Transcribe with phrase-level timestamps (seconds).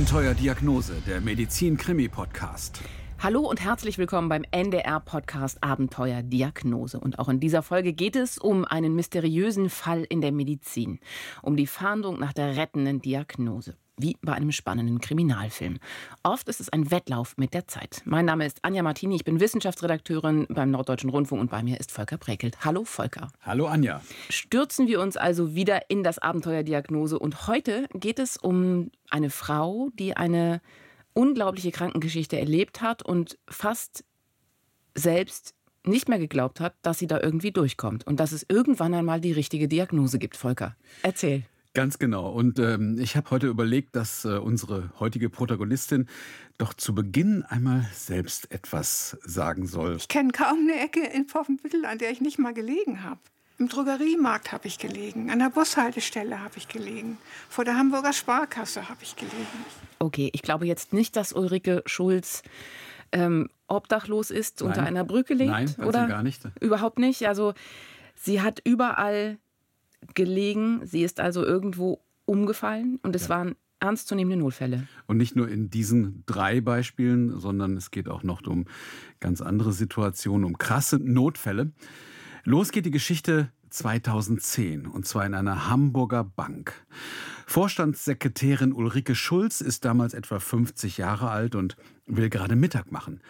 [0.00, 2.80] Abenteuerdiagnose, der Medizin-Krimi-Podcast.
[3.18, 6.98] Hallo und herzlich willkommen beim NDR-Podcast Abenteuerdiagnose.
[6.98, 11.00] Und auch in dieser Folge geht es um einen mysteriösen Fall in der Medizin,
[11.42, 15.78] um die Fahndung nach der rettenden Diagnose wie bei einem spannenden Kriminalfilm.
[16.22, 18.02] Oft ist es ein Wettlauf mit der Zeit.
[18.04, 21.92] Mein Name ist Anja Martini, ich bin Wissenschaftsredakteurin beim Norddeutschen Rundfunk und bei mir ist
[21.92, 22.64] Volker Prekelt.
[22.64, 23.28] Hallo Volker.
[23.42, 24.00] Hallo Anja.
[24.28, 29.90] Stürzen wir uns also wieder in das Abenteuerdiagnose und heute geht es um eine Frau,
[29.94, 30.60] die eine
[31.12, 34.04] unglaubliche Krankengeschichte erlebt hat und fast
[34.94, 39.20] selbst nicht mehr geglaubt hat, dass sie da irgendwie durchkommt und dass es irgendwann einmal
[39.20, 40.76] die richtige Diagnose gibt, Volker.
[41.02, 41.44] Erzähl.
[41.72, 42.30] Ganz genau.
[42.30, 46.08] Und ähm, ich habe heute überlegt, dass äh, unsere heutige Protagonistin
[46.58, 49.96] doch zu Beginn einmal selbst etwas sagen soll.
[49.96, 53.20] Ich kenne kaum eine Ecke in Pfaffenbüttel, an der ich nicht mal gelegen habe.
[53.58, 57.18] Im Drogeriemarkt habe ich gelegen, an der Bushaltestelle habe ich gelegen,
[57.50, 59.36] vor der Hamburger Sparkasse habe ich gelegen.
[59.98, 62.42] Okay, ich glaube jetzt nicht, dass Ulrike Schulz
[63.12, 64.68] ähm, obdachlos ist, Nein.
[64.68, 65.50] unter einer Brücke lebt.
[65.50, 66.40] Nein, oder gar nicht.
[66.58, 67.28] Überhaupt nicht.
[67.28, 67.52] Also
[68.14, 69.38] sie hat überall
[70.14, 70.80] gelegen.
[70.84, 73.30] Sie ist also irgendwo umgefallen und es ja.
[73.30, 74.86] waren ernstzunehmende Notfälle.
[75.06, 78.66] Und nicht nur in diesen drei Beispielen, sondern es geht auch noch um
[79.20, 81.72] ganz andere Situationen, um krasse Notfälle.
[82.44, 86.74] Los geht die Geschichte 2010 und zwar in einer Hamburger Bank.
[87.46, 91.76] Vorstandssekretärin Ulrike Schulz ist damals etwa 50 Jahre alt und
[92.06, 93.20] will gerade Mittag machen.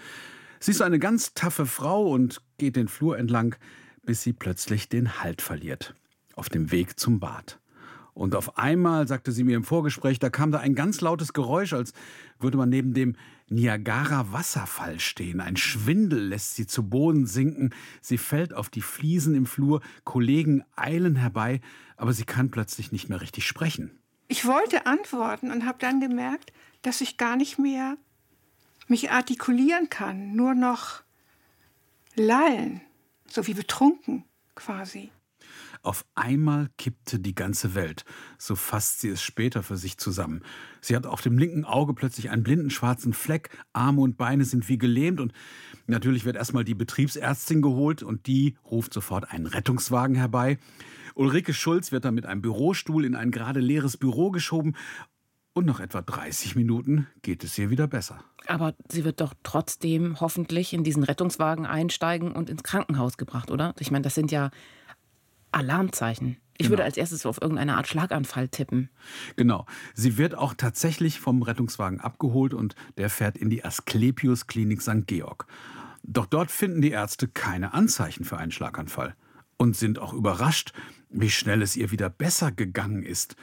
[0.59, 3.55] Sie ist eine ganz taffe Frau und geht den Flur entlang,
[4.05, 5.95] bis sie plötzlich den Halt verliert
[6.41, 7.61] auf dem Weg zum Bad.
[8.15, 11.75] Und auf einmal, sagte sie mir im Vorgespräch, da kam da ein ganz lautes Geräusch,
[11.75, 11.93] als
[12.39, 13.15] würde man neben dem
[13.51, 15.41] Niagara-Wasserfall stehen.
[15.41, 17.75] Ein Schwindel lässt sie zu Boden sinken.
[18.01, 19.83] Sie fällt auf die Fliesen im Flur.
[20.05, 21.61] Kollegen eilen herbei,
[21.97, 24.01] aber sie kann plötzlich nicht mehr richtig sprechen.
[24.27, 27.99] Ich wollte antworten und habe dann gemerkt, dass ich gar nicht mehr
[28.89, 31.03] mich artikulieren kann, nur noch
[32.15, 32.81] lallen,
[33.29, 34.25] so wie betrunken
[34.55, 35.11] quasi.
[35.83, 38.05] Auf einmal kippte die ganze Welt.
[38.39, 40.43] So fasst sie es später für sich zusammen.
[40.83, 44.69] Sie hat auf dem linken Auge plötzlich einen blinden schwarzen Fleck, Arme und Beine sind
[44.69, 45.33] wie gelähmt und
[45.87, 50.59] natürlich wird erstmal die Betriebsärztin geholt und die ruft sofort einen Rettungswagen herbei.
[51.15, 54.77] Ulrike Schulz wird dann mit einem Bürostuhl in ein gerade leeres Büro geschoben
[55.53, 58.23] und nach etwa 30 Minuten geht es ihr wieder besser.
[58.47, 63.75] Aber sie wird doch trotzdem hoffentlich in diesen Rettungswagen einsteigen und ins Krankenhaus gebracht, oder?
[63.79, 64.51] Ich meine, das sind ja
[65.53, 66.37] Alarmzeichen.
[66.61, 66.73] Ich genau.
[66.73, 68.91] würde als erstes auf irgendeine Art Schlaganfall tippen.
[69.37, 69.65] Genau.
[69.95, 75.07] Sie wird auch tatsächlich vom Rettungswagen abgeholt und der fährt in die Asklepios Klinik St.
[75.07, 75.47] Georg.
[76.03, 79.15] Doch dort finden die Ärzte keine Anzeichen für einen Schlaganfall
[79.57, 80.73] und sind auch überrascht,
[81.09, 83.37] wie schnell es ihr wieder besser gegangen ist.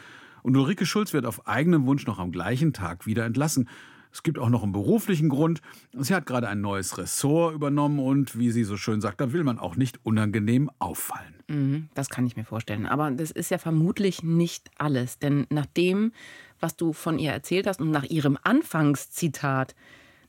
[0.44, 3.68] Und Ulrike Schulz wird auf eigenen Wunsch noch am gleichen Tag wieder entlassen.
[4.12, 5.62] Es gibt auch noch einen beruflichen Grund.
[5.94, 9.44] Sie hat gerade ein neues Ressort übernommen und, wie sie so schön sagt, da will
[9.44, 11.37] man auch nicht unangenehm auffallen.
[11.48, 12.86] Mhm, das kann ich mir vorstellen.
[12.86, 15.20] Aber das ist ja vermutlich nicht alles.
[15.20, 16.12] Denn nach dem,
[16.60, 19.76] was du von ihr erzählt hast und nach ihrem Anfangszitat,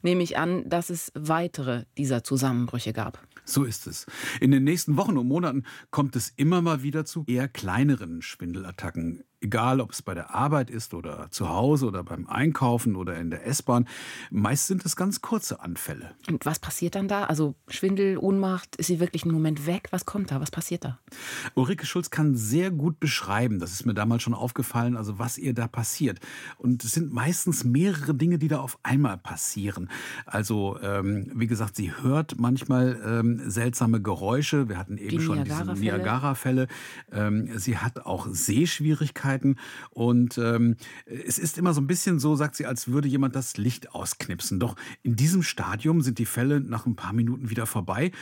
[0.03, 3.21] nehme ich an, dass es weitere dieser Zusammenbrüche gab.
[3.45, 4.07] So ist es.
[4.41, 9.25] In den nächsten Wochen und Monaten kommt es immer mal wieder zu eher kleineren Schwindelattacken
[9.41, 13.31] egal ob es bei der Arbeit ist oder zu Hause oder beim Einkaufen oder in
[13.31, 13.87] der S-Bahn,
[14.31, 16.15] meist sind es ganz kurze Anfälle.
[16.28, 17.25] Und was passiert dann da?
[17.25, 19.88] Also Schwindel, Ohnmacht, ist sie wirklich einen Moment weg?
[19.91, 20.41] Was kommt da?
[20.41, 20.98] Was passiert da?
[21.54, 25.54] Ulrike Schulz kann sehr gut beschreiben, das ist mir damals schon aufgefallen, also was ihr
[25.54, 26.19] da passiert.
[26.56, 29.88] Und es sind meistens mehrere Dinge, die da auf einmal passieren.
[30.27, 34.69] Also ähm, wie gesagt, sie hört manchmal ähm, seltsame Geräusche.
[34.69, 36.66] Wir hatten eben Die schon diese Niagara-Fälle.
[37.12, 39.28] Ähm, sie hat auch Sehschwierigkeiten.
[39.28, 39.56] Möglichkeiten.
[39.91, 43.56] Und ähm, es ist immer so ein bisschen so, sagt sie, als würde jemand das
[43.56, 44.61] Licht ausknipsen.
[44.61, 48.12] Doch in diesem Stadium sind die Fälle nach ein paar Minuten wieder vorbei.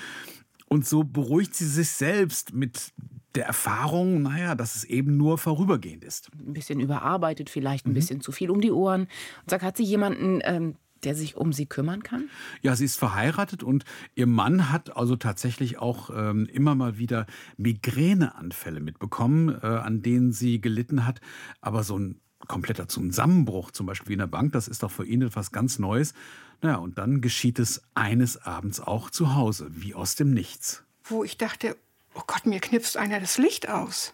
[0.68, 2.92] Und so beruhigt sie sich selbst mit
[3.36, 6.30] der Erfahrung, naja, dass es eben nur vorübergehend ist.
[6.34, 7.94] Ein bisschen überarbeitet, vielleicht ein mhm.
[7.94, 9.02] bisschen zu viel um die Ohren.
[9.02, 12.28] Und sagt, hat sie jemanden, ähm, der sich um sie kümmern kann?
[12.62, 13.84] Ja, sie ist verheiratet und
[14.14, 17.26] ihr Mann hat also tatsächlich auch ähm, immer mal wieder
[17.56, 21.20] Migräneanfälle mitbekommen, äh, an denen sie gelitten hat.
[21.60, 25.06] Aber so ein kompletter Zusammenbruch, zum Beispiel wie in der Bank, das ist doch für
[25.06, 26.14] ihn etwas ganz Neues.
[26.62, 30.84] Naja, und dann geschieht es eines Abends auch zu Hause, wie aus dem Nichts.
[31.04, 31.76] Wo ich dachte,
[32.14, 34.12] oh Gott, mir knipst einer das Licht aus.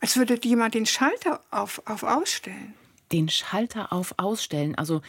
[0.00, 2.74] Als würde jemand den Schalter auf, auf Ausstellen.
[3.12, 4.74] Den Schalter auf Ausstellen.
[4.74, 5.02] Also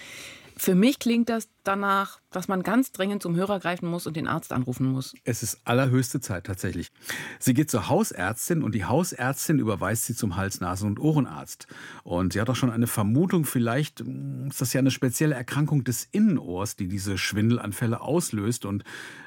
[0.59, 4.27] Für mich klingt das danach, dass man ganz dringend zum Hörer greifen muss und den
[4.27, 5.13] Arzt anrufen muss.
[5.23, 6.91] Es ist allerhöchste Zeit tatsächlich.
[7.39, 11.67] Sie geht zur Hausärztin und die Hausärztin überweist sie zum Hals-, Nasen- und Ohrenarzt.
[12.03, 15.85] Und sie hat auch schon eine Vermutung, vielleicht hm, ist das ja eine spezielle Erkrankung
[15.85, 18.65] des Innenohrs, die diese Schwindelanfälle auslöst.
[18.65, 18.83] Und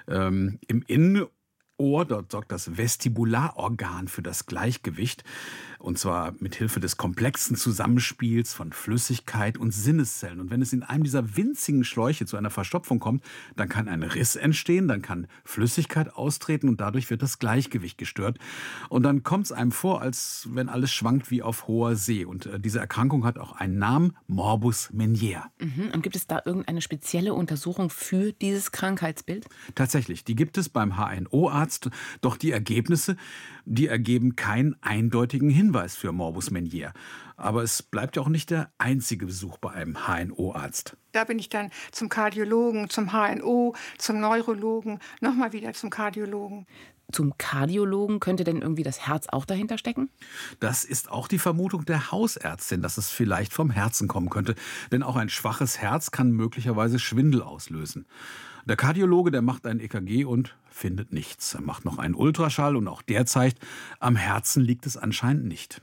[0.08, 1.30] ähm, im Innenohr
[1.82, 5.24] Ohr, dort sorgt das Vestibularorgan für das Gleichgewicht.
[5.82, 10.38] Und zwar mit Hilfe des komplexen Zusammenspiels von Flüssigkeit und Sinneszellen.
[10.38, 13.24] Und wenn es in einem dieser winzigen Schläuche zu einer Verstopfung kommt,
[13.56, 18.38] dann kann ein Riss entstehen, dann kann Flüssigkeit austreten und dadurch wird das Gleichgewicht gestört.
[18.90, 22.24] Und dann kommt es einem vor, als wenn alles schwankt wie auf hoher See.
[22.24, 25.46] Und äh, diese Erkrankung hat auch einen Namen, Morbus Meniere.
[25.58, 25.90] Mhm.
[25.92, 29.46] Und gibt es da irgendeine spezielle Untersuchung für dieses Krankheitsbild?
[29.74, 31.90] Tatsächlich, die gibt es beim HNO-Arzt.
[32.20, 33.16] Doch die Ergebnisse,
[33.64, 36.92] die ergeben keinen eindeutigen Hinweis für Morbus Meniere.
[37.36, 40.96] Aber es bleibt ja auch nicht der einzige Besuch bei einem HNO-Arzt.
[41.12, 46.66] Da bin ich dann zum Kardiologen, zum HNO, zum Neurologen, nochmal wieder zum Kardiologen.
[47.10, 50.08] Zum Kardiologen könnte denn irgendwie das Herz auch dahinter stecken?
[50.60, 54.54] Das ist auch die Vermutung der Hausärztin, dass es vielleicht vom Herzen kommen könnte.
[54.90, 58.06] Denn auch ein schwaches Herz kann möglicherweise Schwindel auslösen.
[58.66, 61.54] Der Kardiologe, der macht ein EKG und findet nichts.
[61.54, 63.58] Er macht noch einen Ultraschall und auch der zeigt,
[63.98, 65.82] am Herzen liegt es anscheinend nicht.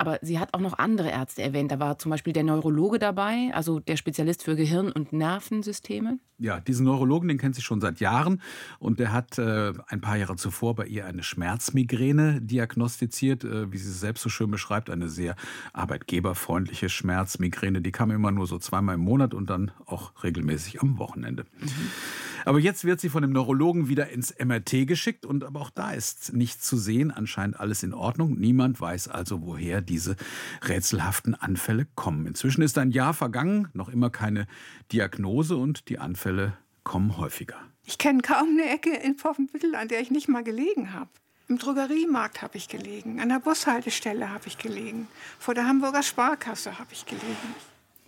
[0.00, 1.70] Aber sie hat auch noch andere Ärzte erwähnt.
[1.70, 6.18] Da war zum Beispiel der Neurologe dabei, also der Spezialist für Gehirn- und Nervensysteme.
[6.38, 8.40] Ja, diesen Neurologen, den kennt sie schon seit Jahren.
[8.78, 13.76] Und der hat äh, ein paar Jahre zuvor bei ihr eine Schmerzmigräne diagnostiziert, äh, wie
[13.76, 14.88] sie es selbst so schön beschreibt.
[14.88, 15.36] Eine sehr
[15.74, 17.82] arbeitgeberfreundliche Schmerzmigräne.
[17.82, 21.44] Die kam immer nur so zweimal im Monat und dann auch regelmäßig am Wochenende.
[21.60, 21.68] Mhm.
[22.44, 25.92] Aber jetzt wird sie von dem Neurologen wieder ins MRT geschickt und aber auch da
[25.92, 27.10] ist nichts zu sehen.
[27.10, 28.38] Anscheinend alles in Ordnung.
[28.38, 30.16] Niemand weiß also, woher diese
[30.62, 32.26] rätselhaften Anfälle kommen.
[32.26, 34.46] Inzwischen ist ein Jahr vergangen, noch immer keine
[34.92, 36.54] Diagnose und die Anfälle
[36.84, 37.56] kommen häufiger.
[37.84, 41.10] Ich kenne kaum eine Ecke in Pfaffenbüttel, an der ich nicht mal gelegen habe.
[41.48, 45.08] Im Drogeriemarkt habe ich gelegen, an der Bushaltestelle habe ich gelegen,
[45.40, 47.54] vor der Hamburger Sparkasse habe ich gelegen.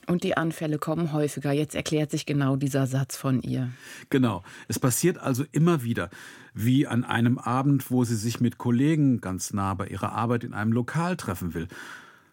[0.06, 1.52] Und die Anfälle kommen häufiger.
[1.52, 3.70] Jetzt erklärt sich genau dieser Satz von ihr.
[4.10, 4.42] Genau.
[4.66, 6.10] Es passiert also immer wieder,
[6.54, 10.54] wie an einem Abend, wo sie sich mit Kollegen ganz nah bei ihrer Arbeit in
[10.54, 11.68] einem Lokal treffen will.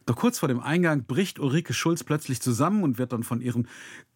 [0.08, 3.68] Doch kurz vor dem Eingang bricht Ulrike Schulz plötzlich zusammen und wird dann von ihren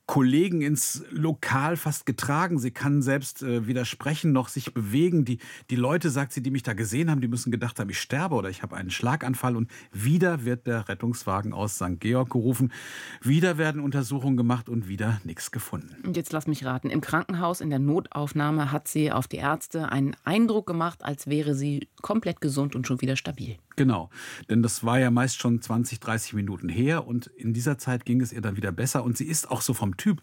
[0.05, 2.59] Kollegen ins Lokal fast getragen.
[2.59, 5.23] Sie kann selbst äh, weder sprechen noch sich bewegen.
[5.23, 5.39] Die,
[5.69, 8.35] die Leute, sagt sie, die mich da gesehen haben, die müssen gedacht haben, ich sterbe
[8.35, 9.55] oder ich habe einen Schlaganfall.
[9.55, 11.99] Und wieder wird der Rettungswagen aus St.
[11.99, 12.73] Georg gerufen.
[13.21, 15.95] Wieder werden Untersuchungen gemacht und wieder nichts gefunden.
[16.05, 16.89] Und jetzt lass mich raten.
[16.89, 21.55] Im Krankenhaus in der Notaufnahme hat sie auf die Ärzte einen Eindruck gemacht, als wäre
[21.55, 23.57] sie komplett gesund und schon wieder stabil.
[23.75, 24.09] Genau,
[24.49, 28.21] denn das war ja meist schon 20, 30 Minuten her und in dieser Zeit ging
[28.21, 30.21] es ihr dann wieder besser und sie ist auch so vom Typ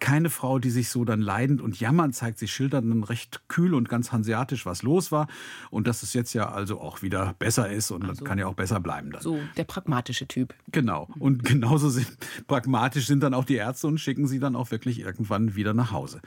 [0.00, 2.38] keine Frau, die sich so dann leidend und jammernd zeigt.
[2.38, 5.28] Sie schildert dann recht kühl und ganz hanseatisch, was los war
[5.70, 8.54] und dass es jetzt ja also auch wieder besser ist und also, kann ja auch
[8.54, 9.22] besser bleiben dann.
[9.22, 10.54] So der pragmatische Typ.
[10.72, 12.08] Genau und genauso sind,
[12.46, 15.92] pragmatisch sind dann auch die Ärzte und schicken sie dann auch wirklich irgendwann wieder nach
[15.92, 16.20] Hause.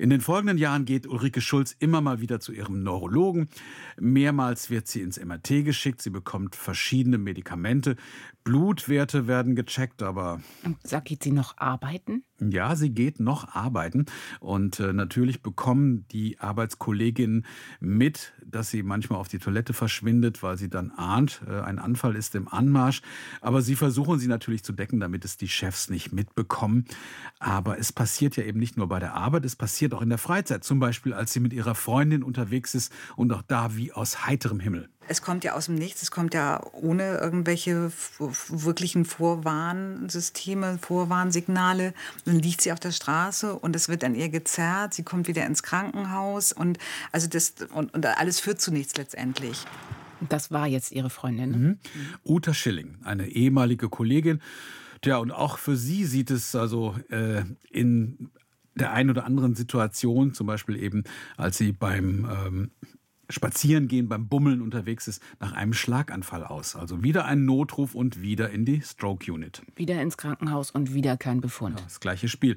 [0.00, 3.48] In den folgenden Jahren geht Ulrike Schulz immer mal wieder zu ihrem Neurologen.
[4.00, 6.00] Mehrmals wird sie ins MRT geschickt.
[6.00, 7.96] Sie bekommt verschiedene Medikamente.
[8.44, 10.40] Blutwerte werden gecheckt, aber.
[10.82, 12.24] Sag, geht sie noch arbeiten?
[12.40, 14.06] Ja, sie geht noch arbeiten.
[14.40, 17.44] Und äh, natürlich bekommen die Arbeitskolleginnen
[17.80, 22.16] mit, dass sie manchmal auf die Toilette verschwindet, weil sie dann ahnt, äh, ein Anfall
[22.16, 23.02] ist im Anmarsch.
[23.42, 26.86] Aber sie versuchen sie natürlich zu decken, damit es die Chefs nicht mitbekommen.
[27.38, 30.18] Aber es passiert ja eben nicht nur bei der Arbeit, es passiert auch in der
[30.18, 30.64] Freizeit.
[30.64, 34.60] Zum Beispiel, als sie mit ihrer Freundin unterwegs ist und auch da wie aus heiterem
[34.60, 34.88] Himmel.
[35.10, 37.90] Es kommt ja aus dem Nichts, es kommt ja ohne irgendwelche
[38.48, 41.94] wirklichen Vorwarnsysteme, Vorwarnsignale.
[42.26, 45.44] Dann liegt sie auf der Straße und es wird an ihr gezerrt, sie kommt wieder
[45.46, 46.78] ins Krankenhaus und
[47.10, 49.64] also das und, und alles führt zu nichts letztendlich.
[50.28, 51.50] Das war jetzt Ihre Freundin.
[51.50, 51.56] Ne?
[51.56, 51.78] Mhm.
[52.24, 54.40] Uta Schilling, eine ehemalige Kollegin.
[55.04, 58.30] Ja, und auch für sie sieht es also äh, in
[58.76, 61.02] der einen oder anderen Situation, zum Beispiel eben,
[61.36, 62.70] als sie beim ähm,
[63.30, 66.76] Spazierengehen, beim Bummeln unterwegs ist, nach einem Schlaganfall aus.
[66.76, 69.62] Also wieder ein Notruf und wieder in die Stroke Unit.
[69.76, 71.78] Wieder ins Krankenhaus und wieder kein Befund.
[71.78, 72.56] Ja, das gleiche Spiel.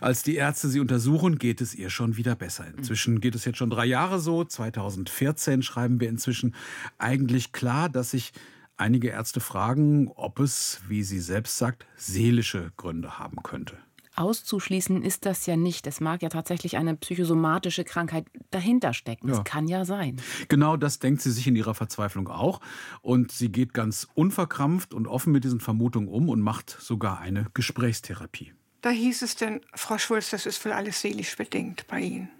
[0.00, 2.66] Als die Ärzte sie untersuchen, geht es ihr schon wieder besser.
[2.76, 4.44] Inzwischen geht es jetzt schon drei Jahre so.
[4.44, 6.54] 2014 schreiben wir inzwischen
[6.98, 8.32] eigentlich klar, dass sich
[8.76, 13.76] einige Ärzte fragen, ob es, wie sie selbst sagt, seelische Gründe haben könnte
[14.20, 15.86] auszuschließen ist das ja nicht.
[15.86, 19.28] Es mag ja tatsächlich eine psychosomatische Krankheit dahinter stecken.
[19.28, 19.36] Ja.
[19.36, 20.20] Das kann ja sein.
[20.48, 22.60] Genau das denkt sie sich in ihrer Verzweiflung auch.
[23.00, 27.46] Und sie geht ganz unverkrampft und offen mit diesen Vermutungen um und macht sogar eine
[27.54, 28.52] Gesprächstherapie.
[28.82, 32.30] da hieß es dann, Frau Schulz, das ist wohl alles seelisch bedingt bei Ihnen.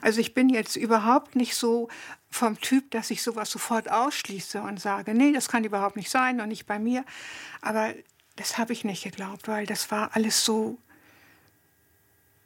[0.00, 1.88] Also ich bin jetzt überhaupt nicht so
[2.28, 6.40] vom Typ, dass ich sowas sofort ausschließe und sage, nee, das kann überhaupt nicht sein
[6.40, 7.04] und nicht bei mir.
[7.60, 7.94] Aber
[8.36, 10.78] das habe ich nicht geglaubt, weil das war alles so,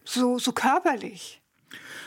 [0.05, 1.43] so, so körperlich.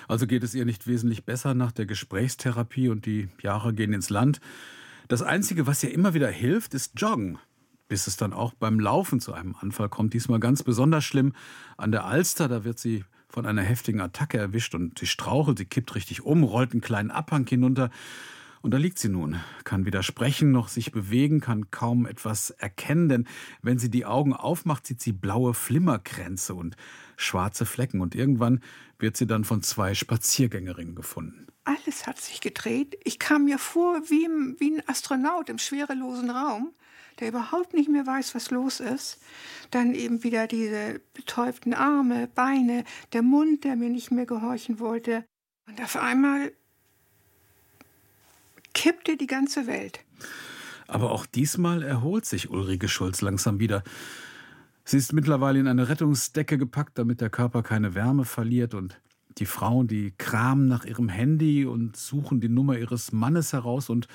[0.07, 4.09] Also geht es ihr nicht wesentlich besser nach der Gesprächstherapie und die Jahre gehen ins
[4.09, 4.39] Land.
[5.07, 7.39] Das Einzige, was ihr immer wieder hilft, ist Joggen.
[7.89, 10.13] Bis es dann auch beim Laufen zu einem Anfall kommt.
[10.13, 11.33] Diesmal ganz besonders schlimm
[11.77, 12.47] an der Alster.
[12.49, 16.43] Da wird sie von einer heftigen Attacke erwischt und sie strauchelt, sie kippt richtig um,
[16.43, 17.89] rollt einen kleinen Abhang hinunter.
[18.61, 23.09] Und da liegt sie nun, kann weder sprechen noch sich bewegen, kann kaum etwas erkennen,
[23.09, 23.27] denn
[23.61, 26.75] wenn sie die Augen aufmacht, sieht sie blaue Flimmerkränze und
[27.15, 28.01] schwarze Flecken.
[28.01, 28.61] Und irgendwann
[28.99, 31.47] wird sie dann von zwei Spaziergängerinnen gefunden.
[31.63, 32.97] Alles hat sich gedreht.
[33.03, 34.27] Ich kam mir vor wie,
[34.59, 36.73] wie ein Astronaut im schwerelosen Raum
[37.19, 39.19] der überhaupt nicht mehr weiß, was los ist.
[39.71, 42.83] Dann eben wieder diese betäubten Arme, Beine,
[43.13, 45.25] der Mund, der mir nicht mehr gehorchen wollte.
[45.67, 46.53] Und auf einmal
[48.77, 49.99] kippte die ganze Welt.
[50.87, 53.83] Aber auch diesmal erholt sich Ulrike Schulz langsam wieder.
[54.85, 59.01] Sie ist mittlerweile in eine Rettungsdecke gepackt, damit der Körper keine Wärme verliert und
[59.39, 64.07] die Frauen, die kramen nach ihrem Handy und suchen die Nummer ihres Mannes heraus und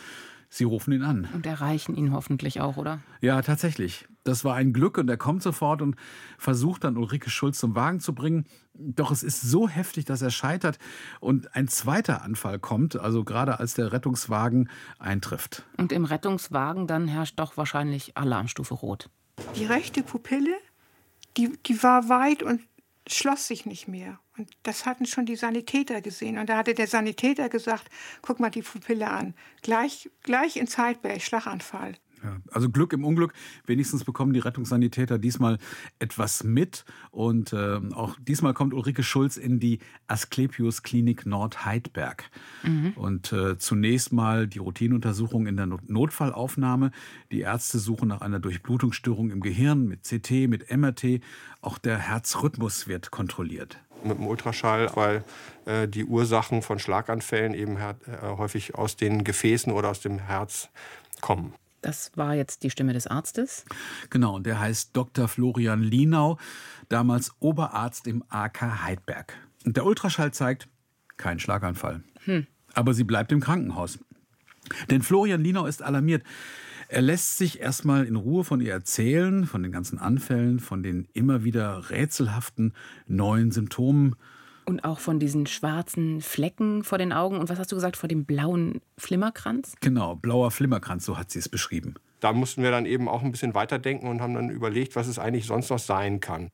[0.55, 1.27] Sie rufen ihn an.
[1.33, 3.01] Und erreichen ihn hoffentlich auch, oder?
[3.23, 4.07] Ja, tatsächlich.
[4.23, 5.97] Das war ein Glück und er kommt sofort und
[6.37, 8.45] versucht dann Ulrike Schulz zum Wagen zu bringen.
[8.75, 10.79] Doch es ist so heftig, dass er scheitert
[11.21, 14.69] und ein zweiter Anfall kommt, also gerade als der Rettungswagen
[14.99, 15.65] eintrifft.
[15.79, 19.09] Und im Rettungswagen dann herrscht doch wahrscheinlich Alarmstufe Rot.
[19.57, 20.55] Die rechte Pupille,
[21.39, 22.61] die, die war weit und
[23.09, 24.19] schloss sich nicht mehr.
[24.37, 26.39] Und das hatten schon die Sanitäter gesehen.
[26.39, 27.89] Und da hatte der Sanitäter gesagt,
[28.23, 29.35] guck mal die Pupille an.
[29.63, 31.97] Gleich, gleich in Zeitberg, Schlaganfall.
[32.23, 33.33] Ja, also Glück im Unglück.
[33.67, 35.59] Wenigstens bekommen die Rettungssanitäter diesmal
[35.99, 36.85] etwas mit.
[37.11, 42.31] Und äh, auch diesmal kommt Ulrike Schulz in die Asklepios Klinik Nordheidberg.
[42.63, 42.93] Mhm.
[42.95, 46.93] Und äh, zunächst mal die Routinuntersuchung in der Not Notfallaufnahme.
[47.31, 51.21] Die Ärzte suchen nach einer Durchblutungsstörung im Gehirn mit CT, mit MRT.
[51.61, 55.25] Auch der Herzrhythmus wird kontrolliert mit dem Ultraschall, weil
[55.65, 60.69] äh, die Ursachen von Schlaganfällen eben äh, häufig aus den Gefäßen oder aus dem Herz
[61.21, 61.55] kommen.
[61.83, 63.65] Das war jetzt die Stimme des Arztes.
[64.09, 65.29] Genau, und der heißt Dr.
[65.29, 66.39] Florian Lienau,
[66.89, 69.35] damals Oberarzt im AK Heidberg.
[69.65, 70.69] Und der Ultraschall zeigt
[71.17, 72.03] keinen Schlaganfall.
[72.25, 72.47] Hm.
[72.75, 73.99] Aber sie bleibt im Krankenhaus.
[74.91, 76.23] Denn Florian Lienau ist alarmiert.
[76.89, 81.09] Er lässt sich erstmal in Ruhe von ihr erzählen, von den ganzen Anfällen, von den
[81.15, 82.75] immer wieder rätselhaften
[83.07, 84.15] neuen Symptomen.
[84.65, 88.09] Und auch von diesen schwarzen Flecken vor den Augen und was hast du gesagt, vor
[88.09, 89.75] dem blauen Flimmerkranz?
[89.81, 91.95] Genau, blauer Flimmerkranz, so hat sie es beschrieben.
[92.21, 95.19] Da mussten wir dann eben auch ein bisschen weiterdenken und haben dann überlegt, was es
[95.19, 96.51] eigentlich sonst noch sein kann.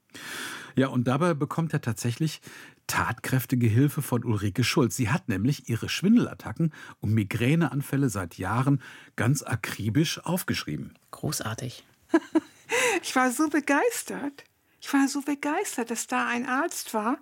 [0.76, 2.40] Ja, und dabei bekommt er tatsächlich
[2.86, 4.96] tatkräftige Hilfe von Ulrike Schulz.
[4.96, 8.80] Sie hat nämlich ihre Schwindelattacken und Migräneanfälle seit Jahren
[9.16, 10.94] ganz akribisch aufgeschrieben.
[11.10, 11.84] Großartig.
[13.02, 14.44] ich war so begeistert.
[14.80, 17.18] Ich war so begeistert, dass da ein Arzt war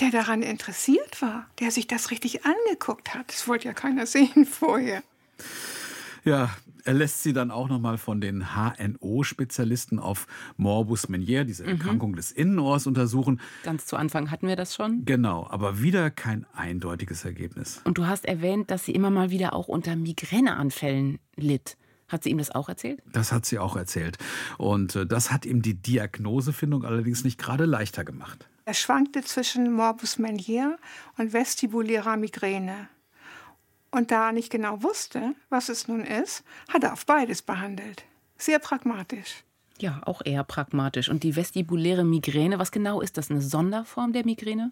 [0.00, 3.28] der daran interessiert war, der sich das richtig angeguckt hat.
[3.28, 5.02] Das wollte ja keiner sehen vorher.
[6.24, 6.50] Ja,
[6.84, 10.26] er lässt sie dann auch noch mal von den HNO-Spezialisten auf
[10.56, 11.70] Morbus Meniere, diese mhm.
[11.70, 12.16] Erkrankung mhm.
[12.16, 13.40] des Innenohrs, untersuchen.
[13.62, 15.04] Ganz zu Anfang hatten wir das schon.
[15.04, 17.80] Genau, aber wieder kein eindeutiges Ergebnis.
[17.84, 21.76] Und du hast erwähnt, dass sie immer mal wieder auch unter Migräneanfällen litt.
[22.08, 23.00] Hat sie ihm das auch erzählt?
[23.12, 24.18] Das hat sie auch erzählt.
[24.58, 28.48] Und äh, das hat ihm die Diagnosefindung allerdings nicht gerade leichter gemacht.
[28.70, 30.78] Er schwankte zwischen Morbus Meniere
[31.18, 32.88] und vestibulärer Migräne.
[33.90, 38.04] Und da er nicht genau wusste, was es nun ist, hat er auf beides behandelt.
[38.38, 39.42] Sehr pragmatisch.
[39.80, 41.08] Ja, auch eher pragmatisch.
[41.08, 43.28] Und die vestibuläre Migräne, was genau ist das?
[43.28, 44.70] Eine Sonderform der Migräne?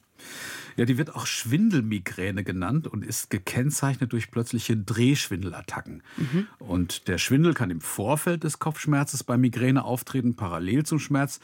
[0.76, 6.05] Ja, die wird auch Schwindelmigräne genannt und ist gekennzeichnet durch plötzliche Drehschwindelattacken.
[6.19, 6.47] Mhm.
[6.61, 11.40] Und der Schwindel kann im Vorfeld des Kopfschmerzes bei Migräne auftreten, parallel zum Schmerz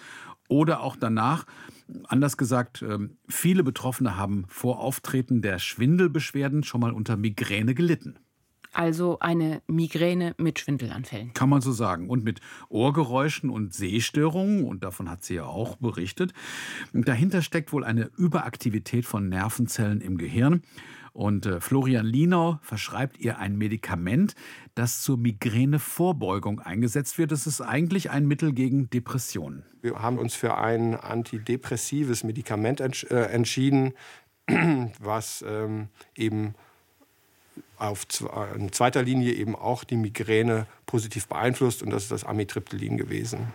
[0.46, 1.46] oder auch danach.
[2.08, 8.18] Anders gesagt, ähm, viele Betroffene haben vor Auftreten der Schwindelbeschwerden schon mal unter Migräne gelitten.
[8.74, 11.32] Also eine Migräne mit Schwindelanfällen.
[11.32, 12.08] Kann man so sagen.
[12.08, 16.32] Und mit Ohrgeräuschen und Sehstörungen, und davon hat sie ja auch berichtet.
[16.92, 20.62] Dahinter steckt wohl eine Überaktivität von Nervenzellen im Gehirn.
[21.14, 24.34] Und äh, Florian Lienau verschreibt ihr ein Medikament,
[24.74, 27.30] das zur Migränevorbeugung eingesetzt wird.
[27.30, 29.64] Das ist eigentlich ein Mittel gegen Depressionen.
[29.80, 33.92] Wir haben uns für ein antidepressives Medikament entsch äh, entschieden,
[34.98, 36.56] was ähm, eben
[37.78, 38.06] auf
[38.56, 43.52] in zweiter Linie eben auch die Migräne positiv beeinflusst und das ist das Amitriptylin gewesen.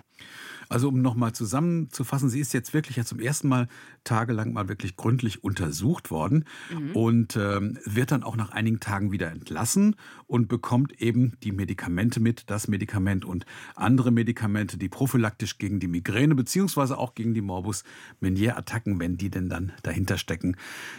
[0.70, 3.68] Also um nochmal zusammenzufassen, sie ist jetzt wirklich ja zum ersten Mal
[4.04, 6.96] tagelang mal wirklich gründlich untersucht worden mhm.
[6.96, 9.96] und ähm, wird dann auch nach einigen Tagen wieder entlassen
[10.28, 15.88] und bekommt eben die Medikamente mit, das Medikament und andere Medikamente, die prophylaktisch gegen die
[15.88, 17.84] Migräne beziehungsweise auch gegen die Morbus
[18.20, 20.56] Meniere-Attacken, wenn die denn dann dahinter stecken,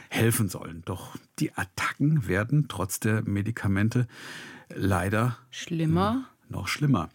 [0.08, 0.82] helfen sollen.
[0.84, 4.08] Doch die Attacken werden trotz der Medikamente
[4.74, 7.08] leider schlimmer noch schlimmer.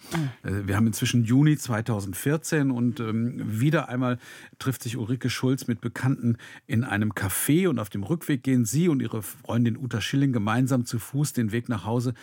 [0.44, 0.68] Mhm.
[0.68, 4.18] Wir haben inzwischen Juni 2014 und ähm, wieder einmal
[4.60, 6.38] trifft sich Ulrike Schulz mit Bekannten
[6.68, 10.86] in einem Café und auf dem Rückweg gehen sie und ihre Freundin Uta Schilling gemeinsam
[10.86, 12.14] zu Fuß den Weg nach Hause,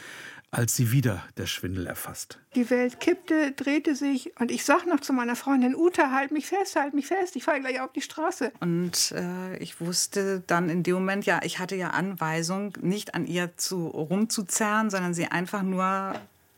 [0.53, 2.39] als sie wieder der Schwindel erfasst.
[2.55, 6.47] Die Welt kippte, drehte sich und ich sag noch zu meiner Freundin Uta, halt mich
[6.47, 8.53] fest, halt mich fest, ich falle gleich auf die Straße.
[8.61, 13.27] Und äh, ich wusste dann in dem Moment, ja, ich hatte ja Anweisung, nicht an
[13.27, 16.15] ihr zu rumzuzerren, sondern sie einfach nur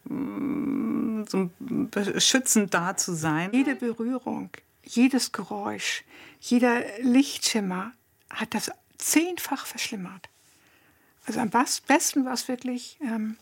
[0.06, 3.50] so beschützend da zu sein.
[3.52, 4.50] Jede Berührung,
[4.84, 6.04] jedes Geräusch,
[6.40, 7.92] jeder Lichtschimmer
[8.30, 10.28] hat das zehnfach verschlimmert.
[11.26, 13.36] Also am besten war es wirklich, ähm,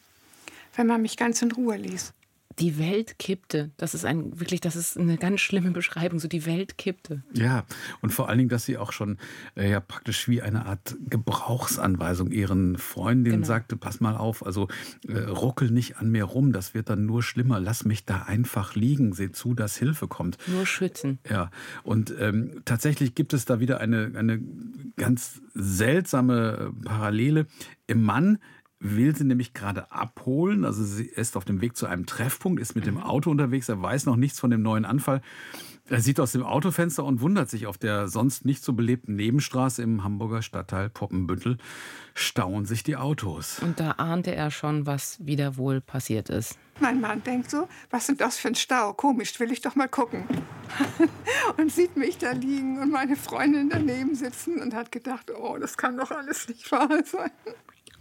[0.76, 2.12] wenn man mich ganz in Ruhe ließ
[2.58, 3.70] die Welt kippte.
[3.76, 6.18] Das ist ein wirklich, das ist eine ganz schlimme Beschreibung.
[6.18, 7.22] So die Welt kippte.
[7.34, 7.64] Ja,
[8.00, 9.18] und vor allen Dingen, dass sie auch schon
[9.56, 13.46] äh, ja praktisch wie eine Art Gebrauchsanweisung ihren Freundinnen genau.
[13.46, 14.68] sagte: Pass mal auf, also
[15.08, 17.60] äh, ruckel nicht an mir rum, das wird dann nur schlimmer.
[17.60, 19.12] Lass mich da einfach liegen.
[19.12, 20.38] Seh zu, dass Hilfe kommt.
[20.46, 21.18] Nur schützen.
[21.28, 21.50] Ja,
[21.82, 24.40] und ähm, tatsächlich gibt es da wieder eine, eine
[24.96, 27.46] ganz seltsame Parallele.
[27.86, 28.38] Im Mann
[28.82, 30.64] will sie nämlich gerade abholen.
[30.64, 33.02] Also sie ist auf dem Weg zu einem Treffpunkt, ist mit dem mhm.
[33.02, 35.22] Auto unterwegs, er weiß noch nichts von dem neuen Anfall.
[35.88, 39.82] Er sieht aus dem Autofenster und wundert sich auf der sonst nicht so belebten Nebenstraße
[39.82, 41.58] im Hamburger Stadtteil Poppenbüttel
[42.14, 43.58] stauen sich die Autos.
[43.58, 46.56] Und da ahnte er schon, was wieder wohl passiert ist.
[46.80, 48.92] Mein Mann denkt so, was ist das für ein Stau?
[48.94, 50.24] Komisch, will ich doch mal gucken.
[51.58, 55.76] und sieht mich da liegen und meine Freundin daneben sitzen und hat gedacht, oh, das
[55.76, 57.30] kann doch alles nicht wahr sein.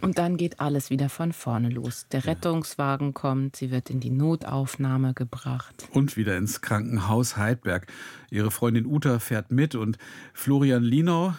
[0.02, 2.06] Und dann geht alles wieder von vorne los.
[2.10, 5.86] Der Rettungswagen kommt, sie wird in die Notaufnahme gebracht.
[5.92, 7.86] Und wieder ins Krankenhaus Heidberg.
[8.28, 9.98] Ihre Freundin Uta fährt mit und
[10.34, 11.34] Florian Linau,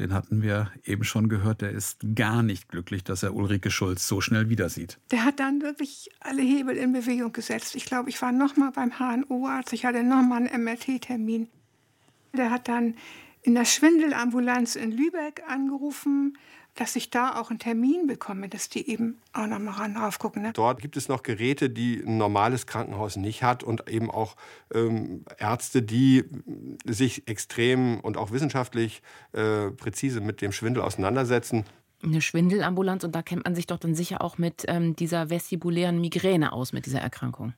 [0.00, 4.08] den hatten wir eben schon gehört, der ist gar nicht glücklich, dass er Ulrike Schulz
[4.08, 4.98] so schnell wieder sieht.
[5.12, 7.76] Der hat dann wirklich alle Hebel in Bewegung gesetzt.
[7.76, 11.46] Ich glaube, ich war noch mal beim HNO-Arzt, ich hatte noch mal einen MRT-Termin.
[12.36, 12.96] Der hat dann
[13.42, 16.36] in der Schwindelambulanz in Lübeck angerufen
[16.74, 20.42] dass ich da auch einen Termin bekomme, dass die eben auch noch mal ran raufgucken.
[20.42, 20.52] Ne?
[20.52, 24.36] Dort gibt es noch Geräte, die ein normales Krankenhaus nicht hat und eben auch
[24.72, 26.24] ähm, Ärzte, die
[26.84, 31.64] sich extrem und auch wissenschaftlich äh, präzise mit dem Schwindel auseinandersetzen.
[32.02, 36.00] Eine Schwindelambulanz und da kennt man sich doch dann sicher auch mit ähm, dieser vestibulären
[36.00, 37.54] Migräne aus, mit dieser Erkrankung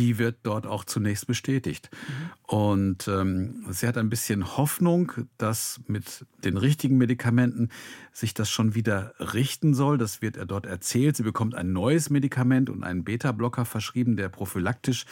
[0.00, 1.90] die wird dort auch zunächst bestätigt.
[1.92, 2.54] Mhm.
[2.56, 7.68] Und ähm, sie hat ein bisschen Hoffnung, dass mit den richtigen Medikamenten
[8.10, 9.98] sich das schon wieder richten soll.
[9.98, 11.18] Das wird er dort erzählt.
[11.18, 15.04] Sie bekommt ein neues Medikament und einen Beta-Blocker verschrieben, der prophylaktisch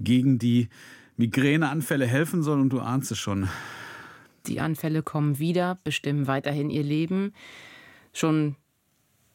[0.00, 0.68] gegen die
[1.16, 2.60] Migräneanfälle helfen soll.
[2.60, 3.48] Und du ahnst es schon.
[4.48, 7.32] Die Anfälle kommen wieder, bestimmen weiterhin ihr Leben.
[8.12, 8.56] Schon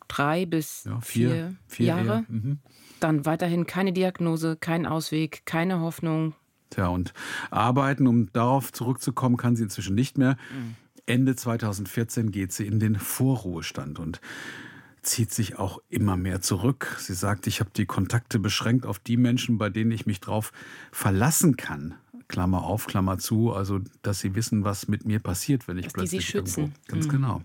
[0.09, 2.25] drei bis ja, vier, vier, vier, Jahre.
[2.27, 2.59] Mhm.
[2.99, 6.33] Dann weiterhin keine Diagnose, kein Ausweg, keine Hoffnung.
[6.69, 7.13] Tja, und
[7.49, 10.37] arbeiten, um darauf zurückzukommen, kann sie inzwischen nicht mehr.
[10.53, 10.75] Mhm.
[11.05, 14.21] Ende 2014 geht sie in den Vorruhestand und
[15.01, 16.95] zieht sich auch immer mehr zurück.
[16.99, 20.51] Sie sagt, ich habe die Kontakte beschränkt auf die Menschen, bei denen ich mich drauf
[20.91, 21.95] verlassen kann.
[22.29, 25.93] Klammer auf, Klammer zu, also dass sie wissen, was mit mir passiert, wenn ich dass
[25.93, 26.59] plötzlich die sie schützen.
[26.61, 27.09] Irgendwo, ganz mhm.
[27.09, 27.41] genau.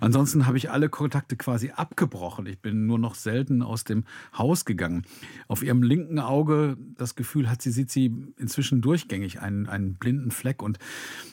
[0.00, 2.46] Ansonsten habe ich alle Kontakte quasi abgebrochen.
[2.46, 4.04] Ich bin nur noch selten aus dem
[4.36, 5.06] Haus gegangen.
[5.46, 10.32] Auf ihrem linken Auge das Gefühl hat sie sieht sie inzwischen durchgängig einen, einen blinden
[10.32, 10.80] Fleck und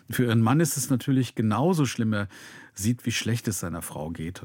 [0.09, 2.13] für ihren Mann ist es natürlich genauso schlimm.
[2.13, 2.27] Er
[2.75, 4.43] sieht, wie schlecht es seiner Frau geht.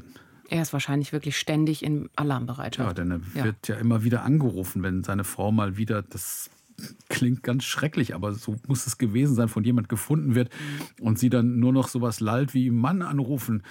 [0.49, 2.89] Er ist wahrscheinlich wirklich ständig in Alarmbereitschaft.
[2.89, 3.43] Ja, denn er ja.
[3.43, 6.49] wird ja immer wieder angerufen, wenn seine Frau mal wieder das
[7.09, 10.49] klingt ganz schrecklich, aber so muss es gewesen sein, von jemand gefunden wird
[10.99, 13.63] und sie dann nur noch sowas lallt wie Mann anrufen.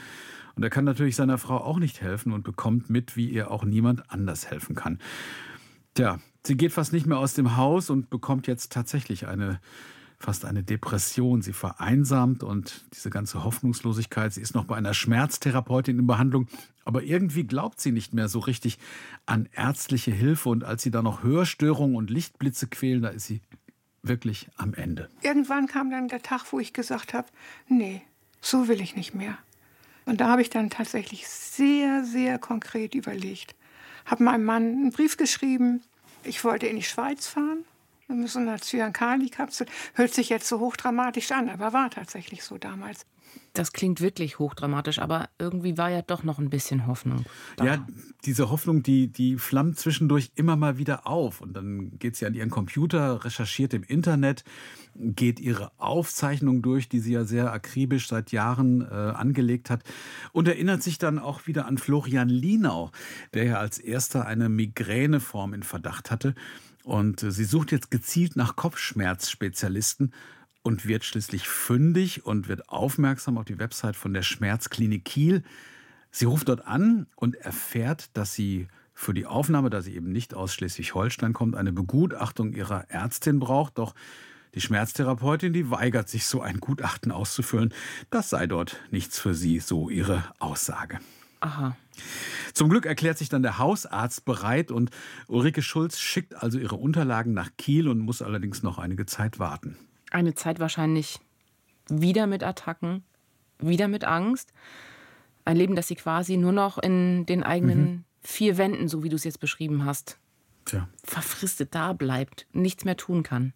[0.55, 3.64] Und er kann natürlich seiner Frau auch nicht helfen und bekommt mit, wie ihr auch
[3.64, 4.99] niemand anders helfen kann.
[5.94, 9.61] Tja, sie geht fast nicht mehr aus dem Haus und bekommt jetzt tatsächlich eine
[10.18, 11.42] fast eine Depression.
[11.42, 14.33] Sie vereinsamt und diese ganze Hoffnungslosigkeit.
[14.33, 16.48] Sie ist noch bei einer Schmerztherapeutin in Behandlung,
[16.85, 18.78] aber irgendwie glaubt sie nicht mehr so richtig
[19.26, 20.48] an ärztliche Hilfe.
[20.48, 23.40] Und als sie dann noch Hörstörungen und Lichtblitze quälen, da ist sie
[24.02, 25.09] wirklich am Ende.
[25.22, 27.28] Irgendwann kam dann der Tag, wo ich gesagt habe,
[27.68, 28.02] nee,
[28.40, 29.38] so will ich nicht mehr.
[30.04, 33.54] Und da habe ich dann tatsächlich sehr, sehr konkret überlegt.
[34.07, 35.83] Habe meinem Mann einen Brief geschrieben.
[36.24, 37.64] Ich wollte in die Schweiz fahren
[38.09, 39.66] in so einer Zyankali-Kapsel.
[39.94, 43.07] Hört sich jetzt so hochdramatisch an, aber war tatsächlich so damals.
[43.53, 47.25] Das klingt wirklich hochdramatisch, aber irgendwie war ja doch noch ein bisschen Hoffnung.
[47.57, 47.64] Da.
[47.64, 47.87] Ja,
[48.25, 51.40] diese Hoffnung, die, die flammt zwischendurch immer mal wieder auf.
[51.40, 54.44] Und dann geht sie an ihren Computer, recherchiert im Internet,
[54.94, 59.83] geht ihre Aufzeichnung durch, die sie ja sehr akribisch seit Jahren äh, angelegt hat,
[60.33, 62.92] und erinnert sich dann auch wieder an Florian Lienau,
[63.35, 66.35] der ja als erster eine Migräneform in Verdacht hatte.
[66.88, 70.14] Und sie sucht jetzt gezielt nach Kopfschmerzspezialisten
[70.62, 75.42] und wird schließlich fündig und wird aufmerksam auf die Website von der Schmerzklinik Kiel.
[76.11, 80.33] Sie ruft dort an und erfährt, dass sie für die Aufnahme, da sie eben nicht
[80.33, 83.77] aus Schleswig-Holstein kommt, eine Begutachtung ihrer Ärztin braucht.
[83.77, 83.94] Doch
[84.55, 87.74] die Schmerztherapeutin, die weigert sich, so ein Gutachten auszufüllen.
[88.09, 91.01] Das sei dort nichts für sie, so ihre Aussage.
[91.40, 91.77] Aha.
[92.54, 94.90] Zum Glück erklärt sich dann der Hausarzt bereit und
[95.26, 99.76] Ulrike Schulz schickt also ihre Unterlagen nach Kiel und muss allerdings noch einige Zeit warten.
[100.11, 101.20] Eine Zeit wahrscheinlich
[101.88, 103.04] wieder mit Attacken,
[103.58, 104.52] wieder mit Angst.
[105.44, 108.04] Ein Leben, das sie quasi nur noch in den eigenen mhm.
[108.22, 110.18] vier Wänden, so wie du es jetzt beschrieben hast,
[110.64, 110.88] Tja.
[111.04, 113.52] verfristet da bleibt, nichts mehr tun kann.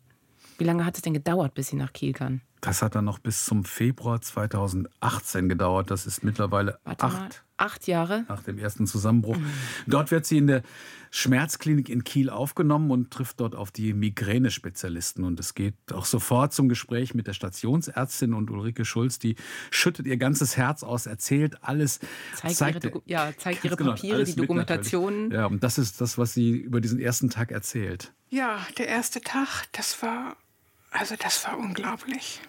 [0.59, 2.41] Wie lange hat es denn gedauert, bis sie nach Kiel kann?
[2.63, 5.91] Das hat dann noch bis zum Februar 2018 gedauert.
[5.91, 9.37] Das ist mittlerweile Warte acht, mal, acht Jahre nach dem ersten Zusammenbruch.
[9.37, 9.51] Mhm.
[9.89, 10.63] Dort wird sie in der
[11.11, 15.25] Schmerzklinik in Kiel aufgenommen und trifft dort auf die Migränespezialisten.
[15.25, 19.19] Und es geht auch sofort zum Gespräch mit der Stationsärztin und Ulrike Schulz.
[19.19, 19.35] Die
[19.73, 21.99] schüttet ihr ganzes Herz aus, erzählt alles.
[22.37, 25.33] Zeigt, zeigt ihre, ja, zeigt ihre genau, Papiere, die Dokumentationen.
[25.33, 28.13] Ja, und das ist das, was sie über diesen ersten Tag erzählt.
[28.31, 30.37] Ja, der erste Tag, das war,
[30.93, 32.41] also das war unglaublich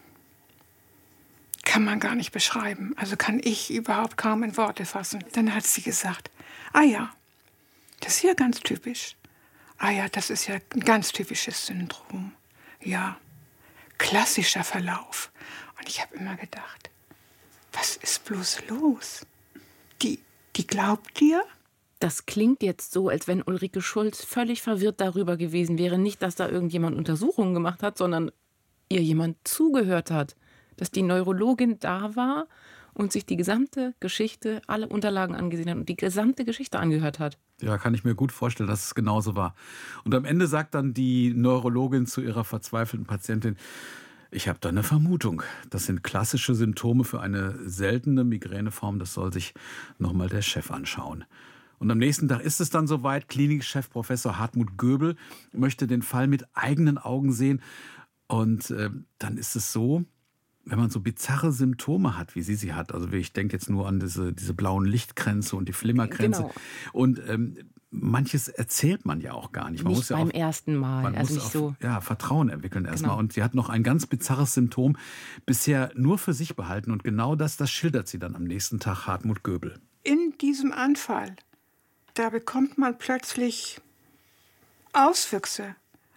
[1.63, 2.93] kann man gar nicht beschreiben.
[2.97, 5.23] Also kann ich überhaupt kaum in Worte fassen.
[5.33, 6.29] Dann hat sie gesagt,
[6.73, 7.11] ah ja,
[8.01, 9.15] das ist ja ganz typisch.
[9.77, 12.33] Ah ja, das ist ja ein ganz typisches Syndrom.
[12.81, 13.17] Ja,
[13.97, 15.31] klassischer Verlauf.
[15.79, 16.89] Und ich habe immer gedacht,
[17.71, 19.25] was ist bloß los?
[20.01, 20.19] Die,
[20.55, 21.43] die glaubt dir?
[21.99, 25.97] Das klingt jetzt so, als wenn Ulrike Schulz völlig verwirrt darüber gewesen wäre.
[25.97, 28.31] Nicht, dass da irgendjemand Untersuchungen gemacht hat, sondern
[28.89, 30.35] ihr jemand zugehört hat
[30.77, 32.47] dass die Neurologin da war
[32.93, 37.37] und sich die gesamte Geschichte, alle Unterlagen angesehen hat und die gesamte Geschichte angehört hat.
[37.61, 39.55] Ja, kann ich mir gut vorstellen, dass es genauso war.
[40.03, 43.57] Und am Ende sagt dann die Neurologin zu ihrer verzweifelten Patientin,
[44.31, 45.43] ich habe da eine Vermutung.
[45.69, 48.97] Das sind klassische Symptome für eine seltene Migräneform.
[48.97, 49.53] Das soll sich
[49.99, 51.25] nochmal der Chef anschauen.
[51.77, 53.27] Und am nächsten Tag ist es dann soweit.
[53.27, 55.15] Klinikchef Professor Hartmut Göbel
[55.51, 57.61] möchte den Fall mit eigenen Augen sehen.
[58.27, 60.03] Und äh, dann ist es so,
[60.65, 63.87] wenn man so bizarre Symptome hat, wie sie sie hat, also ich denke jetzt nur
[63.87, 66.43] an diese, diese blauen Lichtkränze und die Flimmerkränze.
[66.43, 66.53] Genau.
[66.93, 67.57] Und ähm,
[67.91, 69.83] manches erzählt man ja auch gar nicht.
[69.83, 71.03] Man nicht muss beim ja auch, ersten Mal.
[71.03, 73.11] Man also muss auf, so ja, Vertrauen entwickeln erstmal.
[73.11, 73.19] Genau.
[73.19, 74.97] Und sie hat noch ein ganz bizarres Symptom
[75.45, 76.91] bisher nur für sich behalten.
[76.91, 79.79] Und genau das, das schildert sie dann am nächsten Tag Hartmut Göbel.
[80.03, 81.35] In diesem Anfall,
[82.13, 83.79] da bekommt man plötzlich
[84.93, 85.75] Auswüchse.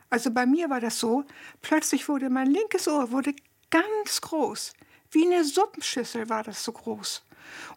[0.08, 1.24] Also bei mir war das so,
[1.62, 3.34] plötzlich wurde mein linkes Ohr wurde
[3.70, 4.72] ganz groß.
[5.10, 7.22] Wie eine Suppenschüssel war das so groß.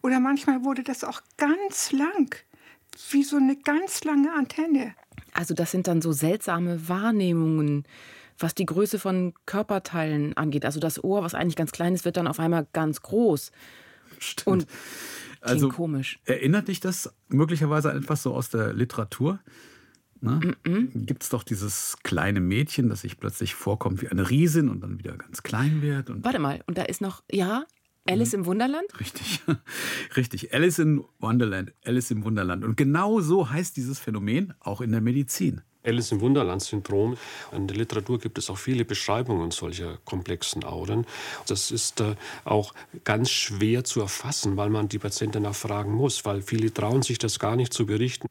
[0.02, 2.34] Oder manchmal wurde das auch ganz lang,
[3.10, 4.94] wie so eine ganz lange Antenne.
[5.32, 7.84] Also das sind dann so seltsame Wahrnehmungen,
[8.38, 10.64] was die Größe von Körperteilen angeht.
[10.64, 13.52] Also das Ohr, was eigentlich ganz klein ist, wird dann auf einmal ganz groß.
[14.18, 14.46] Stimmt.
[14.46, 14.66] Und
[15.40, 16.18] also komisch.
[16.24, 19.38] Erinnert dich das möglicherweise etwas so aus der Literatur?
[20.22, 20.54] Ne?
[20.64, 24.80] Mm Gibt es doch dieses kleine Mädchen, das sich plötzlich vorkommt wie eine Riesin und
[24.80, 26.10] dann wieder ganz klein wird.
[26.22, 27.64] Warte mal, und da ist noch, ja,
[28.06, 28.40] Alice mhm.
[28.40, 29.00] im Wunderland?
[29.00, 29.40] Richtig,
[30.16, 30.54] richtig.
[30.54, 32.64] Alice in Wonderland, Alice im Wunderland.
[32.64, 35.62] Und genau so heißt dieses Phänomen auch in der Medizin.
[35.82, 37.16] Alice im Wunderland-Syndrom.
[37.52, 41.06] In der Literatur gibt es auch viele Beschreibungen solcher komplexen Auren.
[41.46, 46.42] Das ist äh, auch ganz schwer zu erfassen, weil man die Patienten nachfragen muss, weil
[46.42, 48.26] viele trauen sich das gar nicht zu berichten.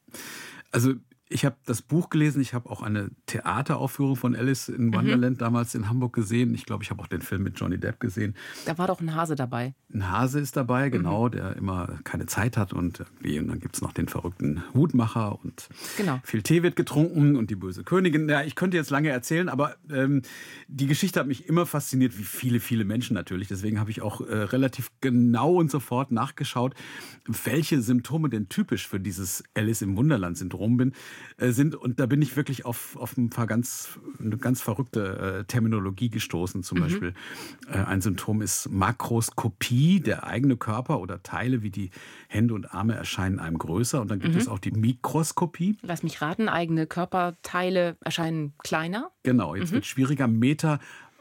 [0.70, 0.94] Also
[1.32, 4.94] ich habe das Buch gelesen, ich habe auch eine Theateraufführung von Alice in mhm.
[4.94, 6.54] Wonderland damals in Hamburg gesehen.
[6.54, 8.34] Ich glaube, ich habe auch den Film mit Johnny Depp gesehen.
[8.66, 9.74] Da war doch ein Hase dabei.
[9.94, 10.92] Ein Hase ist dabei, mhm.
[10.92, 11.30] genau, mhm.
[11.30, 15.68] der immer keine Zeit hat und und dann gibt es noch den verrückten Hutmacher und
[15.96, 16.20] genau.
[16.24, 18.28] viel Tee wird getrunken und die böse Königin.
[18.28, 20.22] Ja, ich könnte jetzt lange erzählen, aber ähm,
[20.66, 23.46] die Geschichte hat mich immer fasziniert, wie viele, viele Menschen natürlich.
[23.46, 26.74] Deswegen habe ich auch äh, relativ genau und sofort nachgeschaut,
[27.44, 30.92] welche Symptome denn typisch für dieses Alice im Wunderland-Syndrom bin
[31.38, 31.74] sind.
[31.74, 36.10] Und da bin ich wirklich auf, auf ein paar ganz, eine ganz verrückte äh, Terminologie
[36.10, 36.62] gestoßen.
[36.62, 36.82] Zum mhm.
[36.82, 37.14] Beispiel
[37.70, 41.90] äh, ein Symptom ist Makroskopie, der eigene Körper oder Teile wie die
[42.28, 44.00] Hände und Arme erscheinen einem größer.
[44.00, 44.40] Und dann gibt mhm.
[44.40, 45.76] es auch die Mikroskopie.
[45.82, 49.10] Lass mich raten, eigene Körperteile erscheinen kleiner.
[49.22, 49.76] Genau, jetzt mhm.
[49.76, 50.28] wird schwieriger.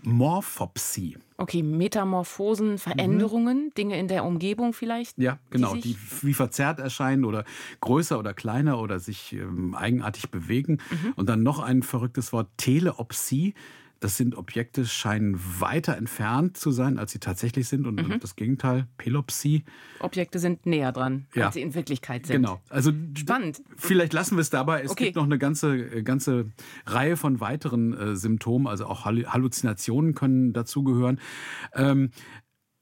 [0.03, 1.17] Metamorphopsie.
[1.38, 3.73] Okay, Metamorphosen, Veränderungen, mhm.
[3.75, 5.17] Dinge in der Umgebung vielleicht?
[5.17, 7.45] Ja, genau, die, die, wie verzerrt erscheinen oder
[7.81, 10.79] größer oder kleiner oder sich ähm, eigenartig bewegen.
[10.89, 11.13] Mhm.
[11.15, 13.53] Und dann noch ein verrücktes Wort, Teleopsie.
[13.99, 17.85] Das sind Objekte, scheinen weiter entfernt zu sein, als sie tatsächlich sind.
[17.85, 18.19] Und mhm.
[18.19, 19.65] das Gegenteil, Pelopsie.
[19.99, 21.47] Objekte sind näher dran, ja.
[21.47, 22.38] als sie in Wirklichkeit sind.
[22.38, 22.62] Genau.
[22.69, 23.62] Also spannend.
[23.75, 24.81] Vielleicht lassen wir es dabei.
[24.81, 25.05] Es okay.
[25.05, 26.51] gibt noch eine ganze, äh, ganze
[26.85, 28.67] Reihe von weiteren äh, Symptomen.
[28.67, 31.19] Also auch Halluzinationen können dazugehören.
[31.73, 32.12] Ähm,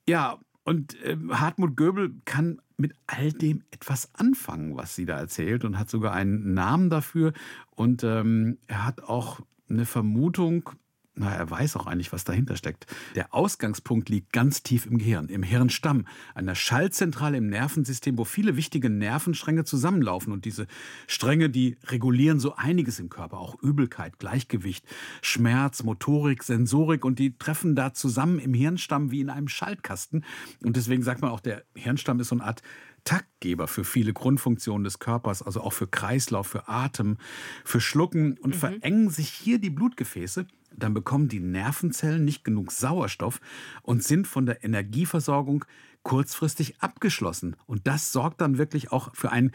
[0.08, 5.66] ja, und äh, Hartmut Göbel kann mit all dem etwas anfangen, was sie da erzählt
[5.66, 7.34] und hat sogar einen Namen dafür.
[7.72, 10.70] Und ähm, er hat auch eine Vermutung,
[11.18, 12.86] na, er weiß auch eigentlich, was dahinter steckt.
[13.16, 18.56] Der Ausgangspunkt liegt ganz tief im Gehirn, im Hirnstamm, einer Schaltzentrale im Nervensystem, wo viele
[18.56, 20.32] wichtige Nervenstränge zusammenlaufen.
[20.32, 20.68] Und diese
[21.08, 24.86] Stränge, die regulieren so einiges im Körper, auch Übelkeit, Gleichgewicht,
[25.22, 27.04] Schmerz, Motorik, Sensorik.
[27.04, 30.24] Und die treffen da zusammen im Hirnstamm wie in einem Schaltkasten.
[30.64, 32.62] Und deswegen sagt man auch, der Hirnstamm ist so eine Art
[33.08, 37.18] Taktgeber für viele Grundfunktionen des Körpers, also auch für Kreislauf, für Atem,
[37.64, 38.60] für Schlucken und mhm.
[38.60, 43.40] verengen sich hier die Blutgefäße dann bekommen die Nervenzellen nicht genug Sauerstoff
[43.82, 45.66] und sind von der Energieversorgung
[46.04, 47.56] kurzfristig abgeschlossen.
[47.66, 49.52] Und das sorgt dann wirklich auch für einen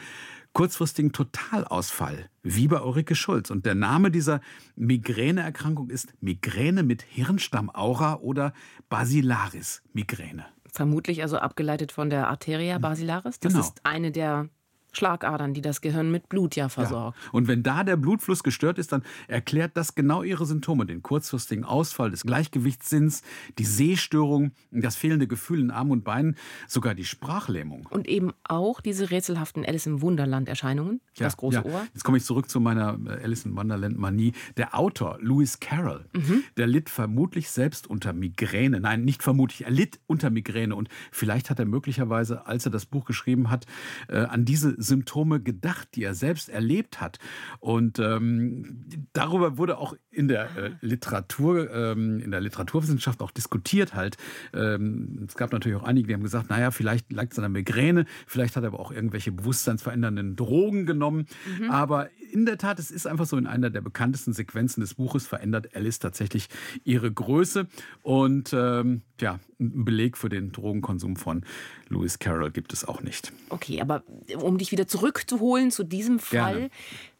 [0.53, 3.51] kurzfristigen Totalausfall, wie bei Ulrike Schulz.
[3.51, 4.41] Und der Name dieser
[4.77, 8.53] Migräneerkrankung ist Migräne mit Hirnstammaura oder
[8.91, 10.45] Basilaris-Migräne.
[10.71, 13.41] Vermutlich also abgeleitet von der Arteria basilaris.
[13.41, 13.65] Das genau.
[13.65, 14.49] ist eine der
[14.93, 17.19] Schlagadern, die das Gehirn mit Blut ja versorgt.
[17.19, 17.31] Ja.
[17.33, 20.87] Und wenn da der Blutfluss gestört ist, dann erklärt das genau ihre Symptome.
[20.87, 23.23] Den kurzfristigen Ausfall des Gleichgewichtssinns,
[23.59, 26.37] die Sehstörung, das fehlende Gefühl in Armen und Beinen,
[26.69, 27.87] sogar die Sprachlähmung.
[27.91, 31.65] Und eben auch diese rätselhaften Alice im Wunderland-Erscheinungen, ja, das große ja.
[31.65, 31.87] Ohr.
[31.95, 34.33] Jetzt komme ich zurück zu meiner äh, Alice im Wunderland-Manie.
[34.57, 36.45] Der Autor, Lewis Carroll, mhm.
[36.57, 38.81] der litt vermutlich selbst unter Migräne.
[38.81, 40.77] Nein, nicht vermutlich, er litt unter Migräne.
[40.77, 43.67] Und vielleicht hat er möglicherweise, als er das Buch geschrieben hat,
[44.09, 47.19] äh, an diese Symptome gedacht, die er selbst erlebt hat.
[47.61, 53.95] Und ähm, darüber wurde auch in der äh, Literatur, ähm, in der Literaturwissenschaft auch diskutiert
[53.95, 54.17] halt.
[54.53, 57.49] Ähm, es gab natürlich auch einige, die haben gesagt, naja, vielleicht lag es an der
[57.49, 61.27] Migräne, vielleicht hat er aber auch irgendwelche bewusstseinsverändernden Drogen genommen.
[61.59, 61.71] Mhm.
[61.71, 65.27] Aber in der Tat, es ist einfach so, in einer der bekanntesten Sequenzen des Buches
[65.27, 66.49] verändert Alice tatsächlich
[66.85, 67.67] ihre Größe.
[68.03, 71.45] Und ähm, ja, ein Beleg für den Drogenkonsum von
[71.89, 73.33] Lewis Carroll gibt es auch nicht.
[73.51, 74.03] Okay, aber
[74.41, 76.71] um dich wieder zurückzuholen zu diesem Fall, Gerne.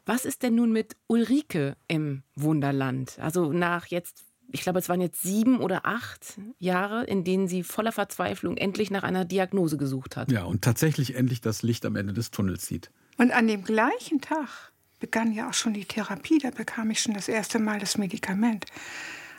[0.07, 3.19] was ist denn nun mit Ulrike im Wunderland?
[3.21, 7.63] Also nach jetzt ich glaube, es waren jetzt sieben oder acht Jahre, in denen sie
[7.63, 10.31] voller Verzweiflung endlich nach einer Diagnose gesucht hat.
[10.31, 12.91] Ja, und tatsächlich endlich das Licht am Ende des Tunnels sieht.
[13.17, 17.15] Und an dem gleichen Tag begann ja auch schon die Therapie, da bekam ich schon
[17.15, 18.67] das erste Mal das Medikament.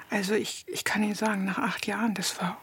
[0.10, 2.60] Also ich, ich kann Ihnen sagen, nach acht Jahren, das war,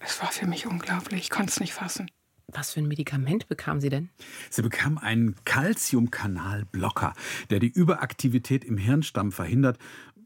[0.00, 1.20] das war für mich unglaublich.
[1.20, 2.10] Ich konnte es nicht fassen.
[2.52, 4.08] Was für ein Medikament bekam sie denn?
[4.50, 7.12] Sie bekam einen Calciumkanalblocker,
[7.50, 9.78] der die Überaktivität im Hirnstamm verhindert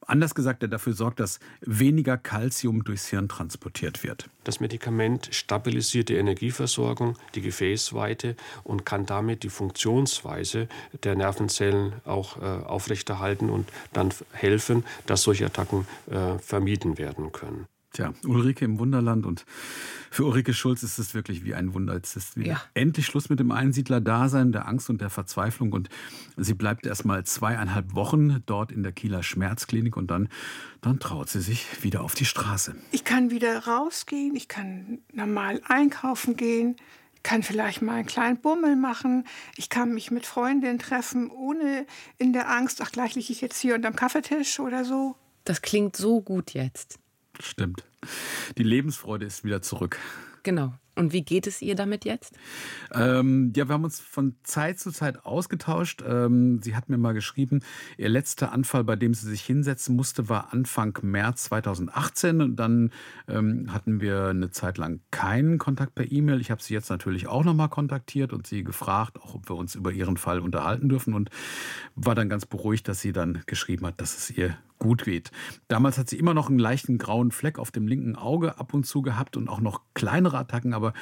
[0.06, 4.28] Anders gesagt, der dafür sorgt, dass weniger Kalzium durchs Hirn transportiert wird.
[4.44, 10.68] Das Medikament stabilisiert die Energieversorgung, die Gefäßweite und kann damit die Funktionsweise
[11.04, 17.66] der Nervenzellen auch äh, aufrechterhalten und dann helfen, dass solche Attacken äh, vermieden werden können.
[17.92, 19.44] Tja, Ulrike im Wunderland und
[20.12, 21.98] für Ulrike Schulz ist es wirklich wie ein Wunder.
[22.00, 22.60] Es ist ja.
[22.72, 25.88] endlich Schluss mit dem Einsiedler-Dasein, der Angst und der Verzweiflung und
[26.36, 30.28] sie bleibt erst mal zweieinhalb Wochen dort in der Kieler Schmerzklinik und dann,
[30.80, 32.76] dann traut sie sich wieder auf die Straße.
[32.92, 36.76] Ich kann wieder rausgehen, ich kann normal einkaufen gehen,
[37.24, 39.24] kann vielleicht mal einen kleinen Bummel machen.
[39.56, 41.86] Ich kann mich mit Freundinnen treffen, ohne
[42.18, 45.16] in der Angst, ach, gleich liege ich jetzt hier unterm Kaffeetisch oder so.
[45.44, 47.00] Das klingt so gut jetzt.
[47.38, 47.84] Stimmt.
[48.58, 49.98] Die Lebensfreude ist wieder zurück.
[50.42, 50.72] Genau.
[50.96, 52.34] Und wie geht es ihr damit jetzt?
[52.92, 56.02] Ähm, ja, wir haben uns von Zeit zu Zeit ausgetauscht.
[56.06, 57.60] Ähm, sie hat mir mal geschrieben,
[57.96, 62.42] ihr letzter Anfall, bei dem sie sich hinsetzen musste, war Anfang März 2018.
[62.42, 62.90] Und dann
[63.28, 66.40] ähm, hatten wir eine Zeit lang keinen Kontakt per E-Mail.
[66.40, 69.76] Ich habe sie jetzt natürlich auch nochmal kontaktiert und sie gefragt, auch ob wir uns
[69.76, 71.14] über ihren Fall unterhalten dürfen.
[71.14, 71.30] Und
[71.94, 75.30] war dann ganz beruhigt, dass sie dann geschrieben hat, dass es ihr gut geht.
[75.68, 78.84] Damals hat sie immer noch einen leichten grauen Fleck auf dem linken Auge ab und
[78.84, 80.92] zu gehabt und auch noch kleinere Attacken, aber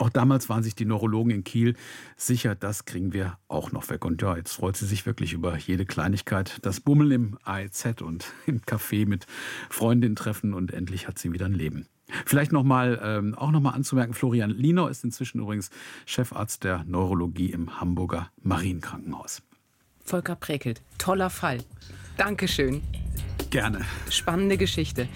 [0.00, 1.76] Auch damals waren sich die Neurologen in Kiel
[2.16, 4.06] sicher, das kriegen wir auch noch weg.
[4.06, 6.58] Und ja, jetzt freut sie sich wirklich über jede Kleinigkeit.
[6.62, 9.26] Das Bummeln im AEZ und im Café mit
[9.68, 11.86] Freundinnen treffen und endlich hat sie wieder ein Leben.
[12.24, 15.68] Vielleicht noch mal, ähm, auch nochmal anzumerken, Florian Liener ist inzwischen übrigens
[16.06, 19.42] Chefarzt der Neurologie im Hamburger Marienkrankenhaus.
[20.02, 21.58] Volker Prekelt, toller Fall.
[22.16, 22.82] Dankeschön.
[23.50, 23.84] Gerne.
[24.08, 25.08] Spannende Geschichte.